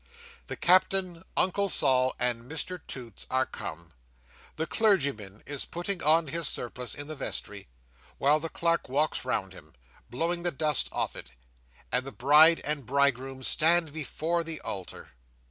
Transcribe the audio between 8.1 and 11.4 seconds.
while the clerk walks round him, blowing the dust off it;